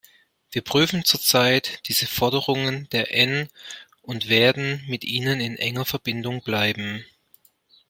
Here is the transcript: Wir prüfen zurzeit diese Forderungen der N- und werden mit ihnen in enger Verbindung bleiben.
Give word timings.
Wir 0.49 0.63
prüfen 0.63 1.05
zurzeit 1.05 1.87
diese 1.87 2.07
Forderungen 2.07 2.89
der 2.89 3.13
N- 3.13 3.49
und 4.01 4.29
werden 4.29 4.83
mit 4.87 5.03
ihnen 5.03 5.39
in 5.39 5.55
enger 5.57 5.85
Verbindung 5.85 6.41
bleiben. 6.41 7.05